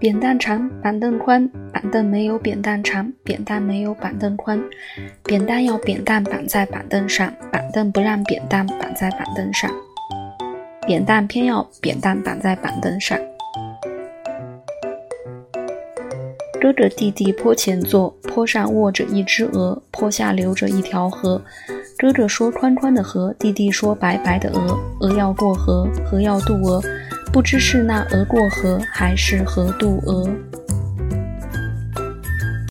[0.00, 4.62] 扁担长，板凳宽，板凳没有扁担长，扁担没有板凳宽。
[5.24, 9.70] 扁担要扁担绑在板凳上，板凳不让扁担绑在板凳上。
[10.86, 13.18] 扁担偏要扁担绑在板凳上。
[16.60, 21.42] 哥哥弟弟坡前坐，坡上卧着一只鹅，坡下流着一条河。
[21.98, 26.82] 哥哥说：“宽宽的河。”弟弟说：“白白的鹅。”鹅要过河，河要渡鹅，
[27.34, 30.24] 不知是那鹅过河，还是河渡鹅。